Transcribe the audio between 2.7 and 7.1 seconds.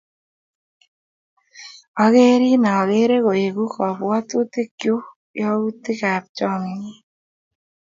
akere koeku kapwotutik chuk yautik ap chomyet.